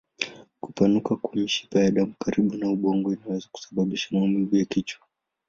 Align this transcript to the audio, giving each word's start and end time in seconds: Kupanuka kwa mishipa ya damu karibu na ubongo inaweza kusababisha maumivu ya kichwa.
Kupanuka 0.61 1.15
kwa 1.15 1.35
mishipa 1.35 1.79
ya 1.79 1.91
damu 1.91 2.13
karibu 2.19 2.57
na 2.57 2.69
ubongo 2.69 3.13
inaweza 3.13 3.47
kusababisha 3.51 4.09
maumivu 4.11 4.55
ya 4.55 4.65
kichwa. 4.65 5.07